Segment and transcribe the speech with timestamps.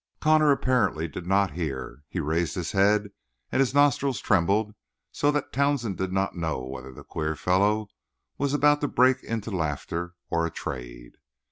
[0.19, 2.01] Connor apparently did not hear.
[2.09, 3.09] He had raised his head
[3.51, 4.73] and his nostrils trembled,
[5.11, 7.87] so that Townsend did not know whether the queer fellow
[8.39, 11.17] was about to break into laughter or a trade.